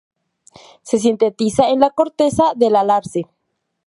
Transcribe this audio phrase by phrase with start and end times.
[0.81, 3.27] Se sintetiza en la corteza del alerce.